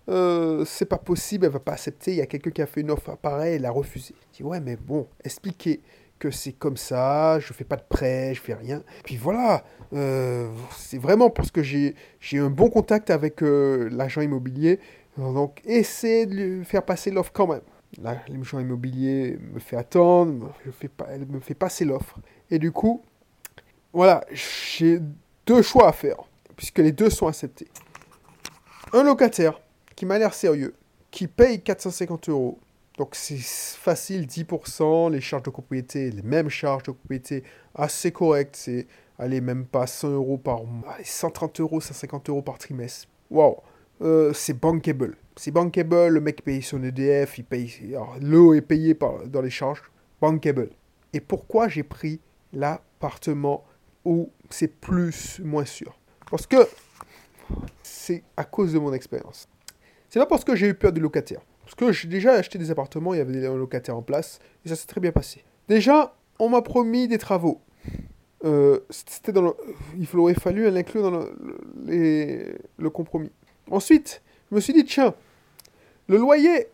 euh, 0.09 0.65
c'est 0.65 0.85
pas 0.85 0.97
possible, 0.97 1.45
elle 1.45 1.51
va 1.51 1.59
pas 1.59 1.73
accepter, 1.73 2.11
il 2.11 2.17
y 2.17 2.21
a 2.21 2.25
quelqu'un 2.25 2.49
qui 2.49 2.61
a 2.63 2.65
fait 2.65 2.81
une 2.81 2.89
offre 2.89 3.15
pareille, 3.15 3.55
elle 3.55 3.65
a 3.65 3.71
refusé. 3.71 4.15
Je 4.31 4.37
dis, 4.37 4.43
ouais, 4.43 4.59
mais 4.59 4.75
bon, 4.75 5.07
expliquez 5.23 5.81
que 6.17 6.31
c'est 6.31 6.53
comme 6.53 6.77
ça, 6.77 7.37
je 7.39 7.53
fais 7.53 7.63
pas 7.63 7.75
de 7.75 7.85
prêt, 7.87 8.33
je 8.33 8.41
fais 8.41 8.55
rien. 8.55 8.81
Puis 9.03 9.17
voilà, 9.17 9.63
euh, 9.93 10.49
c'est 10.75 10.97
vraiment 10.97 11.29
parce 11.29 11.51
que 11.51 11.61
j'ai 11.61 11.93
un 12.33 12.49
bon 12.49 12.71
contact 12.71 13.11
avec 13.11 13.41
l'agent 13.41 14.21
immobilier, 14.21 14.79
donc 15.15 15.61
essayez 15.63 16.25
de 16.25 16.33
lui 16.33 16.65
faire 16.65 16.83
passer 16.83 17.11
l'offre 17.11 17.31
quand 17.31 17.45
même. 17.45 17.61
L'agent 18.01 18.59
immobilier 18.59 19.37
me 19.53 19.59
fait 19.59 19.77
attendre, 19.77 20.53
je 20.65 20.71
fais 20.71 20.87
pas, 20.87 21.07
elle 21.09 21.25
me 21.25 21.39
fait 21.39 21.55
passer 21.55 21.85
l'offre. 21.85 22.19
Et 22.51 22.59
du 22.59 22.71
coup, 22.71 23.01
voilà, 23.93 24.25
j'ai 24.31 24.99
deux 25.45 25.61
choix 25.61 25.87
à 25.87 25.91
faire, 25.91 26.17
puisque 26.55 26.79
les 26.79 26.91
deux 26.91 27.09
sont 27.09 27.27
acceptés. 27.27 27.67
Un 28.93 29.03
locataire 29.03 29.59
qui 29.95 30.05
m'a 30.05 30.19
l'air 30.19 30.33
sérieux, 30.33 30.75
qui 31.11 31.27
paye 31.27 31.61
450 31.61 32.29
euros. 32.29 32.59
Donc 32.97 33.15
c'est 33.15 33.37
facile, 33.37 34.25
10%, 34.25 35.11
les 35.11 35.21
charges 35.21 35.43
de 35.43 35.49
propriété, 35.49 36.11
les 36.11 36.21
mêmes 36.21 36.49
charges 36.49 36.83
de 36.83 36.91
propriété, 36.91 37.43
assez 37.75 38.11
correctes. 38.11 38.55
C'est, 38.55 38.87
allez, 39.19 39.41
même 39.41 39.65
pas 39.65 39.87
100 39.87 40.09
euros 40.09 40.37
par 40.37 40.63
mois, 40.63 40.95
130 41.03 41.59
euros, 41.61 41.81
150 41.81 42.29
euros 42.29 42.41
par 42.41 42.57
trimestre. 42.57 43.07
Waouh, 43.29 43.57
euh, 44.01 44.33
c'est 44.33 44.59
bankable. 44.59 45.15
C'est 45.37 45.51
bankable, 45.51 46.07
le 46.07 46.19
mec 46.19 46.43
paye 46.43 46.63
son 46.63 46.83
EDF, 46.83 47.37
il 47.37 47.43
paye, 47.43 47.95
l'eau 48.21 48.55
est 48.55 48.61
payée 48.61 48.95
par, 48.95 49.27
dans 49.27 49.41
les 49.41 49.51
charges. 49.51 49.83
Bankable. 50.19 50.71
Et 51.13 51.19
pourquoi 51.19 51.67
j'ai 51.67 51.83
pris 51.83 52.19
l'appartement 52.53 53.63
où 54.03 54.31
c'est 54.49 54.67
plus, 54.67 55.39
moins 55.43 55.65
sûr? 55.65 55.95
Parce 56.31 56.47
que 56.47 56.67
c'est 57.83 58.23
à 58.35 58.43
cause 58.45 58.73
de 58.73 58.79
mon 58.79 58.91
expérience. 58.93 59.47
C'est 60.09 60.19
pas 60.19 60.25
parce 60.25 60.43
que 60.43 60.55
j'ai 60.55 60.69
eu 60.69 60.73
peur 60.73 60.91
des 60.91 61.01
locataires. 61.01 61.41
Parce 61.61 61.75
que 61.75 61.91
j'ai 61.91 62.07
déjà 62.07 62.31
acheté 62.33 62.57
des 62.57 62.71
appartements, 62.71 63.13
il 63.13 63.17
y 63.17 63.21
avait 63.21 63.33
des 63.33 63.47
locataires 63.47 63.97
en 63.97 64.01
place, 64.01 64.39
et 64.65 64.69
ça 64.69 64.75
s'est 64.75 64.87
très 64.87 65.01
bien 65.01 65.11
passé. 65.11 65.43
Déjà, 65.67 66.15
on 66.39 66.49
m'a 66.49 66.63
promis 66.63 67.07
des 67.07 67.19
travaux. 67.19 67.61
Euh, 68.43 68.79
c'était 68.89 69.31
dans 69.31 69.55
il 69.99 70.07
aurait 70.17 70.33
fallu 70.33 70.69
l'inclure 70.71 71.11
dans 71.11 71.25
le 71.85 72.89
compromis. 72.89 73.31
Ensuite, 73.69 74.21
je 74.49 74.55
me 74.55 74.61
suis 74.61 74.73
dit, 74.73 74.85
tiens, 74.85 75.13
le 76.07 76.17
loyer, 76.17 76.67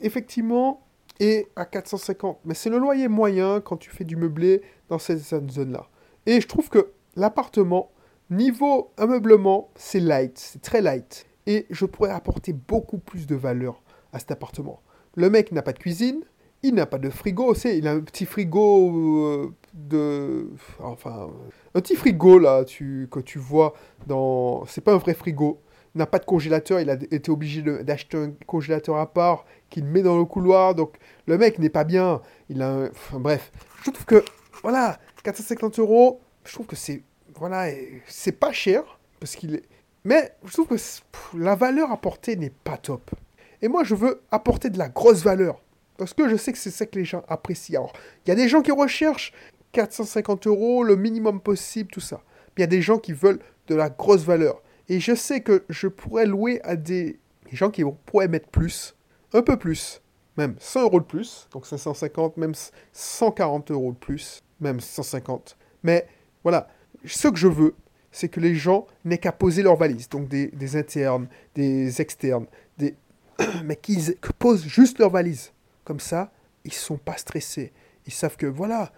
effectivement, 0.00 0.82
est 1.20 1.48
à 1.56 1.64
450. 1.64 2.38
Mais 2.44 2.54
c'est 2.54 2.70
le 2.70 2.78
loyer 2.78 3.08
moyen 3.08 3.60
quand 3.60 3.76
tu 3.76 3.90
fais 3.90 4.04
du 4.04 4.16
meublé 4.16 4.62
dans 4.88 4.98
cette 4.98 5.50
zone-là. 5.50 5.88
Et 6.26 6.40
je 6.40 6.46
trouve 6.46 6.68
que 6.68 6.92
l'appartement, 7.16 7.90
niveau 8.30 8.92
ameublement, 8.96 9.70
c'est 9.76 10.00
light, 10.00 10.38
c'est 10.38 10.62
très 10.62 10.80
light. 10.80 11.26
Et 11.46 11.66
je 11.70 11.86
pourrais 11.86 12.10
apporter 12.10 12.52
beaucoup 12.52 12.98
plus 12.98 13.26
de 13.26 13.34
valeur 13.34 13.82
à 14.12 14.18
cet 14.18 14.30
appartement. 14.30 14.82
Le 15.14 15.30
mec 15.30 15.52
n'a 15.52 15.62
pas 15.62 15.72
de 15.72 15.78
cuisine, 15.78 16.22
il 16.62 16.74
n'a 16.74 16.86
pas 16.86 16.98
de 16.98 17.10
frigo, 17.10 17.54
c'est, 17.54 17.78
il 17.78 17.86
a 17.86 17.92
un 17.92 18.00
petit 18.00 18.26
frigo 18.26 19.26
euh, 19.26 19.54
de, 19.74 20.50
enfin, 20.80 21.30
un 21.74 21.80
petit 21.80 21.94
frigo 21.94 22.38
là, 22.38 22.64
tu, 22.64 23.08
que 23.10 23.20
tu 23.20 23.38
vois 23.38 23.74
dans, 24.06 24.64
c'est 24.66 24.80
pas 24.80 24.92
un 24.92 24.98
vrai 24.98 25.14
frigo, 25.14 25.60
n'a 25.94 26.06
pas 26.06 26.18
de 26.18 26.24
congélateur, 26.24 26.80
il 26.80 26.90
a 26.90 26.94
été 26.94 27.30
obligé 27.30 27.62
d'acheter 27.62 28.16
un 28.16 28.32
congélateur 28.46 28.96
à 28.96 29.12
part 29.12 29.44
qu'il 29.70 29.84
met 29.84 30.02
dans 30.02 30.16
le 30.16 30.24
couloir, 30.24 30.74
donc 30.74 30.96
le 31.26 31.38
mec 31.38 31.58
n'est 31.58 31.68
pas 31.70 31.84
bien. 31.84 32.20
Il 32.48 32.62
a 32.62 32.88
enfin, 32.90 33.18
bref, 33.20 33.52
je 33.84 33.90
trouve 33.90 34.04
que, 34.04 34.24
voilà, 34.62 34.98
450 35.24 35.78
euros, 35.78 36.20
je 36.44 36.52
trouve 36.52 36.66
que 36.66 36.76
c'est, 36.76 37.02
voilà, 37.36 37.66
c'est 38.06 38.32
pas 38.32 38.52
cher, 38.52 38.98
parce 39.20 39.36
qu'il 39.36 39.56
est... 39.56 39.62
Mais 40.04 40.32
je 40.44 40.52
trouve 40.52 40.68
que 40.68 40.76
la 41.36 41.54
valeur 41.54 41.90
apportée 41.90 42.36
n'est 42.36 42.50
pas 42.50 42.76
top. 42.76 43.10
Et 43.60 43.68
moi, 43.68 43.84
je 43.84 43.94
veux 43.94 44.22
apporter 44.30 44.70
de 44.70 44.78
la 44.78 44.88
grosse 44.88 45.22
valeur. 45.22 45.60
Parce 45.98 46.14
que 46.14 46.28
je 46.28 46.36
sais 46.36 46.52
que 46.52 46.58
c'est 46.58 46.70
ça 46.70 46.86
que 46.86 46.96
les 46.96 47.04
gens 47.04 47.24
apprécient. 47.28 47.80
Alors, 47.80 47.92
il 48.24 48.28
y 48.28 48.32
a 48.32 48.36
des 48.36 48.48
gens 48.48 48.62
qui 48.62 48.70
recherchent 48.70 49.32
450 49.72 50.46
euros, 50.46 50.84
le 50.84 50.96
minimum 50.96 51.40
possible, 51.40 51.90
tout 51.90 52.00
ça. 52.00 52.22
Il 52.56 52.60
y 52.60 52.64
a 52.64 52.68
des 52.68 52.80
gens 52.80 52.98
qui 52.98 53.12
veulent 53.12 53.40
de 53.66 53.74
la 53.74 53.90
grosse 53.90 54.22
valeur. 54.22 54.62
Et 54.88 55.00
je 55.00 55.14
sais 55.14 55.40
que 55.40 55.64
je 55.68 55.86
pourrais 55.86 56.26
louer 56.26 56.60
à 56.62 56.76
des 56.76 57.18
gens 57.52 57.70
qui 57.70 57.82
pourraient 58.06 58.28
mettre 58.28 58.48
plus, 58.48 58.96
un 59.32 59.42
peu 59.42 59.58
plus, 59.58 60.00
même 60.36 60.54
100 60.58 60.82
euros 60.82 61.00
de 61.00 61.04
plus, 61.04 61.48
donc 61.52 61.66
550, 61.66 62.36
même 62.36 62.54
140 62.92 63.70
euros 63.70 63.92
de 63.92 63.98
plus, 63.98 64.42
même 64.60 64.80
150. 64.80 65.56
Mais 65.82 66.06
voilà, 66.42 66.68
ce 67.04 67.28
que 67.28 67.36
je 67.36 67.48
veux, 67.48 67.74
c'est 68.10 68.28
que 68.28 68.40
les 68.40 68.54
gens 68.54 68.86
n'aient 69.04 69.18
qu'à 69.18 69.32
poser 69.32 69.62
leurs 69.62 69.76
valises, 69.76 70.08
donc 70.08 70.28
des, 70.28 70.76
internes, 70.76 71.28
des 71.54 72.00
externes, 72.00 72.46
des... 72.78 72.94
mais 73.64 73.76
qu'ils 73.76 74.16
posent 74.38 74.66
juste 74.66 74.98
leurs 74.98 75.10
valises. 75.10 75.52
Comme 75.84 76.00
ça, 76.00 76.32
ils 76.64 76.72
sont 76.72 76.98
pas 76.98 77.16
stressés. 77.16 77.72
Ils 78.06 78.12
savent 78.12 78.36
que 78.36 78.46
voilà, 78.46 78.92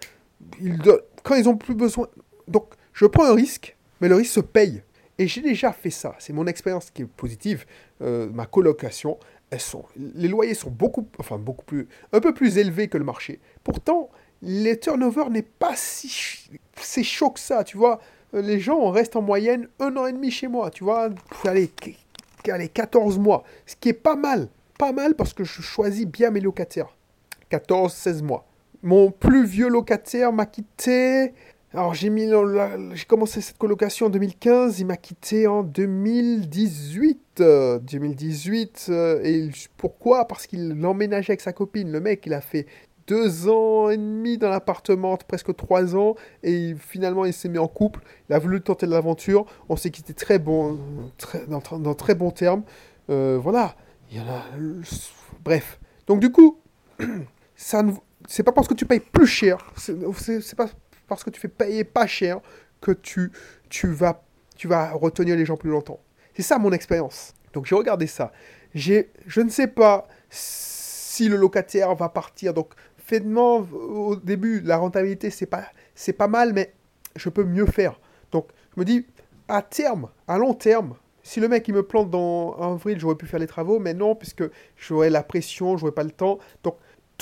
quand 1.22 1.34
ils 1.34 1.48
ont 1.48 1.56
plus 1.56 1.74
besoin. 1.74 2.08
Donc, 2.48 2.74
je 2.92 3.06
prends 3.06 3.24
un 3.24 3.34
risque, 3.34 3.76
mais 4.00 4.08
le 4.08 4.16
risque 4.16 4.32
se 4.32 4.40
paye. 4.40 4.82
Et 5.20 5.28
j'ai 5.28 5.42
déjà 5.42 5.70
fait 5.70 5.90
ça. 5.90 6.14
C'est 6.18 6.32
mon 6.32 6.46
expérience 6.46 6.90
qui 6.90 7.02
est 7.02 7.04
positive. 7.04 7.66
Euh, 8.00 8.30
ma 8.32 8.46
colocation, 8.46 9.18
elles 9.50 9.60
sont, 9.60 9.84
les 9.94 10.28
loyers 10.28 10.54
sont 10.54 10.70
beaucoup, 10.70 11.06
enfin 11.18 11.36
beaucoup 11.36 11.66
plus, 11.66 11.88
un 12.14 12.20
peu 12.20 12.32
plus 12.32 12.56
élevés 12.56 12.88
que 12.88 12.96
le 12.96 13.04
marché. 13.04 13.38
Pourtant, 13.62 14.08
les 14.40 14.80
turnover 14.80 15.24
n'est 15.28 15.42
pas 15.42 15.76
si, 15.76 16.48
c'est 16.74 17.02
chaud 17.02 17.28
que 17.28 17.38
ça, 17.38 17.64
tu 17.64 17.76
vois. 17.76 18.00
Les 18.32 18.60
gens 18.60 18.88
restent 18.88 19.14
en 19.14 19.20
moyenne 19.20 19.68
un 19.78 19.94
an 19.98 20.06
et 20.06 20.12
demi 20.12 20.30
chez 20.30 20.48
moi, 20.48 20.70
tu 20.70 20.84
vois. 20.84 21.10
Allez, 21.44 21.70
allez 22.48 22.68
14 22.68 23.18
mois. 23.18 23.44
Ce 23.66 23.76
qui 23.76 23.90
est 23.90 23.92
pas 23.92 24.16
mal. 24.16 24.48
Pas 24.78 24.92
mal 24.92 25.16
parce 25.16 25.34
que 25.34 25.44
je 25.44 25.60
choisis 25.60 26.06
bien 26.06 26.30
mes 26.30 26.40
locataires. 26.40 26.96
14, 27.50 27.92
16 27.92 28.22
mois. 28.22 28.46
Mon 28.82 29.10
plus 29.10 29.44
vieux 29.44 29.68
locataire 29.68 30.32
m'a 30.32 30.46
quitté 30.46 31.34
alors 31.72 31.94
j'ai 31.94 32.10
commencé 33.06 33.40
cette 33.40 33.56
colocation 33.56 34.06
en 34.06 34.10
2015, 34.10 34.80
il 34.80 34.86
m'a 34.86 34.96
quitté 34.96 35.46
en 35.46 35.62
2018. 35.62 37.42
2018 37.82 38.86
euh, 38.90 39.20
et 39.22 39.50
pourquoi? 39.76 40.26
Parce 40.26 40.48
qu'il 40.48 40.84
emménageait 40.84 41.30
avec 41.30 41.40
sa 41.40 41.52
copine. 41.52 41.92
Le 41.92 42.00
mec, 42.00 42.26
il 42.26 42.34
a 42.34 42.40
fait 42.40 42.66
deux 43.06 43.48
ans 43.48 43.88
et 43.88 43.96
demi 43.96 44.36
dans 44.36 44.48
l'appartement, 44.48 45.16
presque 45.16 45.54
trois 45.54 45.96
ans, 45.96 46.16
et 46.42 46.74
finalement 46.76 47.24
il 47.24 47.32
s'est 47.32 47.48
mis 47.48 47.58
en 47.58 47.68
couple. 47.68 48.00
Il 48.28 48.34
a 48.34 48.40
voulu 48.40 48.60
tenter 48.60 48.86
l'aventure. 48.86 49.46
On 49.68 49.76
s'est 49.76 49.90
quitté 49.90 50.12
très 50.12 50.40
bon, 50.40 50.78
très, 51.18 51.46
dans, 51.46 51.94
très 51.94 52.16
bons 52.16 52.32
termes. 52.32 52.64
Euh, 53.10 53.38
voilà. 53.40 53.76
Bref. 55.44 55.78
Donc 56.08 56.18
du 56.18 56.32
coup, 56.32 56.58
ça 57.54 57.84
c'est 58.26 58.42
pas 58.42 58.52
parce 58.52 58.66
que 58.66 58.74
tu 58.74 58.86
payes 58.86 59.00
plus 59.00 59.26
cher. 59.26 59.72
C'est 59.76 60.56
pas 60.56 60.68
parce 61.10 61.24
que 61.24 61.30
tu 61.30 61.40
fais 61.40 61.48
payer 61.48 61.84
pas 61.84 62.06
cher 62.06 62.40
que 62.80 62.92
tu, 62.92 63.32
tu, 63.68 63.88
vas, 63.88 64.22
tu 64.56 64.68
vas 64.68 64.92
retenir 64.92 65.36
les 65.36 65.44
gens 65.44 65.56
plus 65.56 65.68
longtemps. 65.68 66.00
C'est 66.34 66.42
ça 66.42 66.58
mon 66.58 66.72
expérience. 66.72 67.34
Donc 67.52 67.66
j'ai 67.66 67.74
regardé 67.74 68.06
ça. 68.06 68.32
J'ai, 68.74 69.10
je 69.26 69.40
ne 69.40 69.50
sais 69.50 69.66
pas 69.66 70.06
si 70.30 71.28
le 71.28 71.36
locataire 71.36 71.94
va 71.96 72.08
partir. 72.08 72.54
Donc 72.54 72.72
finalement, 72.96 73.56
au 73.58 74.14
début, 74.14 74.60
la 74.60 74.76
rentabilité, 74.76 75.30
c'est 75.30 75.46
pas, 75.46 75.64
c'est 75.94 76.12
pas 76.12 76.28
mal, 76.28 76.52
mais 76.52 76.72
je 77.16 77.28
peux 77.28 77.44
mieux 77.44 77.66
faire. 77.66 78.00
Donc 78.30 78.48
je 78.74 78.80
me 78.80 78.84
dis, 78.84 79.04
à 79.48 79.62
terme, 79.62 80.08
à 80.28 80.38
long 80.38 80.54
terme, 80.54 80.94
si 81.22 81.40
le 81.40 81.48
mec 81.48 81.66
il 81.68 81.74
me 81.74 81.82
plante 81.82 82.10
dans 82.10 82.54
avril, 82.54 82.98
j'aurais 82.98 83.16
pu 83.16 83.26
faire 83.26 83.40
les 83.40 83.48
travaux, 83.48 83.80
mais 83.80 83.94
non, 83.94 84.14
puisque 84.14 84.44
j'aurais 84.76 85.10
la 85.10 85.24
pression, 85.24 85.76
j'aurais 85.76 85.92
pas 85.92 86.04
le 86.04 86.12
temps. 86.12 86.38
Donc 86.62 86.76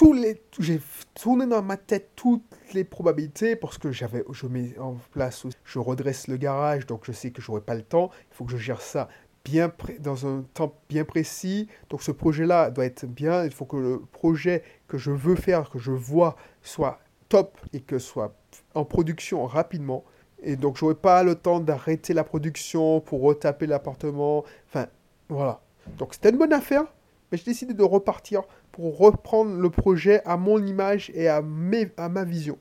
les, 0.07 0.41
j'ai 0.59 0.81
tourné 1.15 1.47
dans 1.47 1.63
ma 1.63 1.77
tête 1.77 2.11
toutes 2.17 2.43
les 2.73 2.85
probabilités 2.85 3.57
parce 3.57 3.79
que 3.79 3.91
j'avais, 3.91 4.25
je 4.31 4.47
mets 4.47 4.79
en 4.79 4.97
place, 5.13 5.47
je 5.65 5.79
redresse 5.79 6.29
le 6.29 6.37
garage, 6.37 6.87
donc 6.87 7.03
je 7.05 7.13
sais 7.13 7.31
que 7.31 7.43
j'aurai 7.43 7.61
pas 7.61 7.75
le 7.75 7.83
temps. 7.83 8.11
Il 8.31 8.35
faut 8.35 8.45
que 8.45 8.53
je 8.53 8.57
gère 8.57 8.81
ça 8.81 9.09
bien 9.45 9.73
dans 10.01 10.27
un 10.27 10.43
temps 10.55 10.75
bien 10.89 11.05
précis. 11.05 11.69
Donc 11.91 12.03
ce 12.03 12.11
projet-là 12.11 12.71
doit 12.71 12.85
être 12.85 13.07
bien. 13.07 13.45
Il 13.45 13.51
faut 13.51 13.65
que 13.65 13.77
le 13.77 14.01
projet 14.01 14.63
que 14.87 14.99
je 14.99 15.11
veux 15.11 15.37
faire, 15.37 15.71
que 15.71 15.79
je 15.79 15.93
vois, 15.93 16.37
soit 16.63 17.01
top 17.29 17.59
et 17.73 17.81
que 17.81 17.99
soit 17.99 18.35
en 18.75 18.85
production 18.85 19.47
rapidement. 19.47 20.05
Et 20.43 20.57
donc 20.57 20.77
j'aurai 20.77 20.95
pas 20.95 21.23
le 21.23 21.35
temps 21.35 21.61
d'arrêter 21.61 22.15
la 22.15 22.25
production 22.25 23.01
pour 23.01 23.23
retaper 23.23 23.67
l'appartement. 23.67 24.45
Enfin, 24.69 24.87
voilà. 25.29 25.61
Donc 25.99 26.15
c'était 26.15 26.31
une 26.31 26.39
bonne 26.39 26.53
affaire, 26.53 26.85
mais 27.31 27.39
j'ai 27.39 27.45
décidé 27.45 27.75
de 27.75 27.83
repartir 27.83 28.43
pour 28.79 28.97
reprendre 28.97 29.57
le 29.57 29.71
projet 29.71 30.23
à 30.25 30.37
mon 30.37 30.65
image 30.65 31.11
et 31.13 31.27
à, 31.27 31.43
ma 31.43 32.23
vision. 32.23 32.57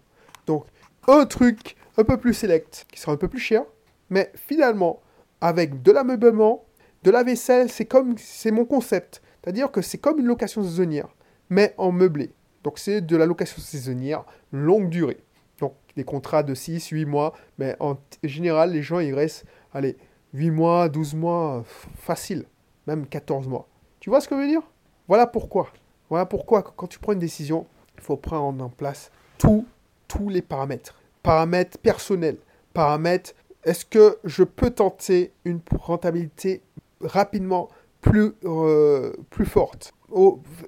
Donc, 0.48 0.66
un 1.08 1.28
truc 1.28 1.76
un 1.96 2.04
peu 2.04 2.18
plus 2.18 2.34
select, 2.34 2.88
qui 2.92 3.00
sera 3.00 3.12
un 3.12 3.18
peu 3.18 3.28
plus 3.28 3.40
cher, 3.40 3.62
mais 4.10 4.32
finalement, 4.34 5.00
avec 5.42 5.84
de 5.84 5.92
l'ameublement, 5.92 6.66
de 7.04 7.12
la 7.12 7.22
vaisselle, 7.22 7.70
c'est 7.70 7.86
comme 7.86 8.18
c'est 8.18 8.50
mon 8.50 8.66
concept. 8.66 9.22
C'est-à-dire 9.44 9.70
que 9.70 9.84
c'est 9.84 10.00
comme 10.00 10.18
une 10.18 10.26
location 10.26 10.64
saisonnière, 10.64 11.10
mais 11.52 11.76
en 11.78 11.92
meublé. 11.92 12.32
Donc 12.64 12.80
c'est 12.80 13.02
de 13.02 13.16
la 13.16 13.28
location 13.28 13.62
saisonnière 13.62 14.26
longue 14.52 14.90
durée. 14.90 15.20
Donc 15.60 15.76
des 15.96 16.04
contrats 16.04 16.42
de 16.42 16.56
6, 16.56 16.88
8 16.88 17.06
mois, 17.06 17.34
mais 17.60 17.76
en 17.80 17.96
général, 18.24 18.72
les 18.72 18.82
gens, 18.82 18.98
ils 18.98 19.14
restent, 19.14 19.46
allez, 19.72 19.98
8 20.34 20.50
mois, 20.50 20.90
12 20.90 21.14
mois, 21.14 21.64
facile, 21.96 22.46
même 22.88 23.06
14 23.06 23.48
mois. 23.48 23.68
Tu 24.00 24.10
vois 24.10 24.20
ce 24.20 24.28
que 24.28 24.34
je 24.34 24.42
veux 24.42 24.48
dire? 24.48 24.64
Voilà 25.08 25.28
pourquoi. 25.28 25.72
Voilà 26.10 26.26
pourquoi, 26.26 26.64
quand 26.64 26.88
tu 26.88 27.00
prends 27.00 27.14
une 27.14 27.20
décision, 27.20 27.66
il 27.96 28.02
faut 28.02 28.18
prendre 28.18 28.64
en 28.64 28.70
place 28.70 29.12
tous, 29.38 29.66
tous 30.08 30.30
les 30.30 30.42
paramètres. 30.42 31.00
Paramètres 31.24 31.78
personnels, 31.80 32.38
paramètres, 32.74 33.34
est-ce 33.64 33.86
que 33.86 34.18
je 34.24 34.44
peux 34.44 34.70
tenter 34.70 35.34
une 35.44 35.60
rentabilité 35.72 36.62
rapidement 37.02 37.70
plus, 38.02 38.34
euh, 38.46 39.12
plus 39.30 39.46
forte? 39.46 39.94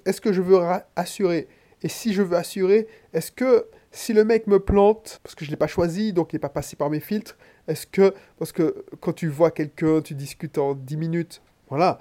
Est-ce 0.05 0.19
que 0.19 0.33
je 0.33 0.41
veux 0.41 0.59
assurer? 0.95 1.47
Et 1.81 1.87
si 1.87 2.13
je 2.13 2.21
veux 2.21 2.35
assurer, 2.35 2.87
est-ce 3.13 3.31
que 3.31 3.65
si 3.91 4.13
le 4.13 4.25
mec 4.25 4.47
me 4.47 4.59
plante, 4.59 5.19
parce 5.23 5.33
que 5.33 5.45
je 5.45 5.49
ne 5.49 5.53
l'ai 5.53 5.57
pas 5.57 5.67
choisi, 5.67 6.13
donc 6.13 6.33
il 6.33 6.35
n'est 6.35 6.41
pas 6.41 6.49
passé 6.49 6.75
par 6.75 6.89
mes 6.89 6.99
filtres, 6.99 7.37
est-ce 7.67 7.87
que, 7.87 8.13
parce 8.37 8.51
que 8.51 8.85
quand 8.99 9.13
tu 9.13 9.27
vois 9.27 9.51
quelqu'un, 9.51 10.01
tu 10.01 10.13
discutes 10.13 10.57
en 10.57 10.73
10 10.73 10.97
minutes, 10.97 11.41
voilà, 11.69 11.99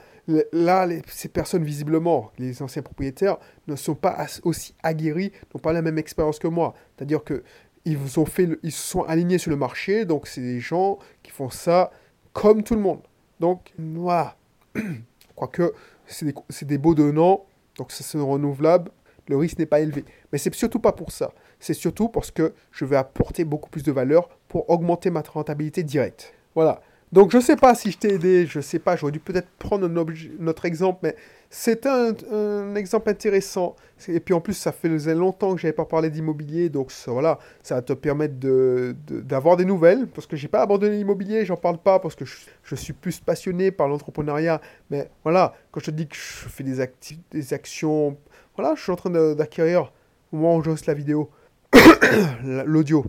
là, 0.53 0.89
ces 1.07 1.29
personnes, 1.29 1.65
visiblement, 1.65 2.31
les 2.39 2.63
anciens 2.63 2.83
propriétaires, 2.83 3.39
ne 3.67 3.77
sont 3.77 3.95
pas 3.95 4.27
aussi 4.43 4.75
aguerris, 4.83 5.33
n'ont 5.55 5.61
pas 5.61 5.73
la 5.73 5.83
même 5.83 5.99
expérience 5.99 6.39
que 6.39 6.49
moi. 6.49 6.75
C'est-à-dire 6.97 7.25
que 7.25 7.43
ils 7.85 7.99
se 8.07 8.71
sont 8.71 9.03
alignés 9.05 9.39
sur 9.39 9.51
le 9.51 9.57
marché, 9.57 10.05
donc 10.05 10.27
c'est 10.27 10.43
des 10.43 10.61
gens 10.61 10.99
qui 11.23 11.31
font 11.31 11.49
ça 11.49 11.91
comme 12.33 12.63
tout 12.63 12.75
le 12.75 12.81
monde. 12.81 13.01
Donc, 13.41 13.73
voilà. 13.79 14.37
Quoique, 15.35 15.73
c'est 16.07 16.27
des, 16.27 16.35
des 16.67 16.79
beaux 16.79 16.95
donnants, 16.95 17.47
donc 17.77 17.93
ça 17.93 18.05
c'est 18.05 18.19
renouvelable, 18.19 18.91
le 19.29 19.37
risque 19.37 19.59
n'est 19.59 19.67
pas 19.67 19.81
élevé. 19.81 20.05
Mais 20.33 20.39
c'est 20.39 20.53
surtout 20.55 20.81
pas 20.81 20.93
pour 20.93 21.13
ça. 21.13 21.33
C'est 21.61 21.75
surtout 21.75 22.09
parce 22.09 22.31
que 22.31 22.55
je 22.73 22.85
vais 22.85 22.97
apporter 22.97 23.45
beaucoup 23.45 23.71
plus 23.71 23.83
de 23.83 23.93
valeur 23.93 24.29
pour 24.49 24.69
augmenter 24.69 25.11
ma 25.11 25.23
rentabilité 25.23 25.83
directe. 25.83 26.35
Voilà. 26.55 26.81
Donc 27.13 27.31
je 27.33 27.41
sais 27.41 27.57
pas 27.57 27.75
si 27.75 27.91
je 27.91 27.99
t'ai 27.99 28.15
aidé, 28.15 28.47
je 28.47 28.61
sais 28.61 28.79
pas, 28.79 28.97
j'aurais 28.97 29.13
dû 29.13 29.21
peut-être 29.21 29.49
prendre 29.59 29.89
notre 29.89 30.65
exemple, 30.67 31.01
mais 31.03 31.17
c'est 31.49 31.87
un, 31.87 32.75
exemple 32.75 33.09
intéressant. 33.09 33.77
Et 34.09 34.21
puis 34.21 34.35
en 34.35 34.41
plus, 34.41 34.53
ça 34.53 34.73
faisait 34.73 35.15
longtemps 35.15 35.55
que 35.55 35.61
je 35.61 35.67
n'avais 35.67 35.75
pas 35.77 35.87
parlé 35.87 36.11
d'immobilier, 36.11 36.69
donc 36.69 36.93
ça, 36.93 37.11
voilà, 37.11 37.39
ça 37.63 37.77
va 37.77 37.83
te 37.83 37.95
permettre 37.95 38.35
d'avoir 38.39 39.57
des 39.57 39.65
nouvelles, 39.65 40.07
parce 40.07 40.27
que 40.27 40.37
je 40.37 40.45
n'ai 40.45 40.49
pas 40.49 40.61
abandonné 40.61 40.97
l'immobilier, 40.97 41.47
j'en 41.47 41.57
parle 41.57 41.79
pas, 41.79 41.99
parce 41.99 42.15
que 42.15 42.27
je, 42.27 42.75
suis 42.75 42.93
plus 42.93 43.21
passionné 43.21 43.71
par 43.71 43.89
l'entrepreneuriat. 43.89 44.61
Mais 44.91 45.11
voilà, 45.25 45.55
quand 45.73 45.81
je 45.81 45.87
te 45.87 45.91
dis 45.91 46.07
que 46.07 46.17
je 46.17 46.49
fais 46.49 46.63
des, 46.63 46.87
des 47.31 47.55
actions, 47.55 48.19
voilà, 48.57 48.75
je 48.77 48.83
suis 48.83 48.93
en 48.93 48.97
train 48.97 49.35
d'acquérir, 49.35 49.93
au 50.33 50.37
moment 50.37 50.57
où 50.57 50.63
j'ose 50.63 50.85
la 50.85 50.95
vidéo, 50.95 51.31
l'audio, 52.45 53.07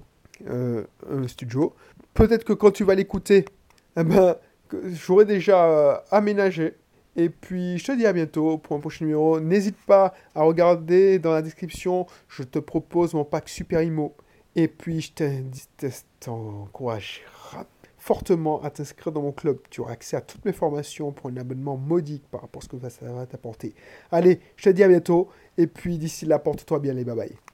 euh, 0.50 0.86
un 1.10 1.27
studio. 1.27 1.75
Peut-être 2.13 2.46
que 2.46 2.53
quand 2.53 2.72
tu 2.72 2.84
vas 2.86 2.96
l'écouter, 2.96 3.46
eh 3.98 4.03
ben, 4.03 4.36
j'aurai 4.93 5.25
déjà 5.25 5.65
euh, 5.65 5.98
aménagé. 6.12 6.75
Et 7.15 7.29
puis, 7.29 7.77
je 7.77 7.86
te 7.86 7.91
dis 7.98 8.05
à 8.05 8.13
bientôt 8.13 8.58
pour 8.58 8.75
un 8.75 8.79
prochain 8.79 9.05
numéro. 9.05 9.39
N'hésite 9.39 9.77
pas 9.86 10.13
à 10.36 10.43
regarder 10.43 11.19
dans 11.19 11.34
la 11.34 11.41
description. 11.41 12.05
Je 12.27 12.43
te 12.43 12.60
propose 12.60 13.13
mon 13.13 13.25
pack 13.25 13.50
Super 13.50 13.81
Imo. 13.81 14.15
Et 14.55 14.67
puis, 14.67 15.01
je 15.01 15.89
t'encourage 16.19 17.22
fortement 17.98 18.62
à 18.63 18.69
t'inscrire 18.69 19.12
dans 19.12 19.22
mon 19.22 19.31
club. 19.31 19.60
Tu 19.69 19.81
auras 19.81 19.91
accès 19.91 20.15
à 20.15 20.22
toutes 20.22 20.46
mes 20.46 20.53
formations 20.53 21.12
pour 21.12 21.29
un 21.29 21.38
abonnement 21.38 21.77
modique 21.77 22.24
par 22.31 22.41
rapport 22.41 22.62
à 22.62 22.65
ce 22.65 22.69
que 22.69 22.89
ça 22.89 23.12
va 23.12 23.25
t'apporter. 23.25 23.75
Allez, 24.12 24.39
je 24.55 24.63
te 24.63 24.69
dis 24.69 24.84
à 24.84 24.88
bientôt. 24.88 25.29
Et 25.58 25.67
puis, 25.67 25.98
d'ici 25.98 26.25
là, 26.25 26.39
porte-toi 26.39 26.79
bien 26.79 26.93
les 26.93 27.03
bye 27.03 27.15
bye. 27.15 27.49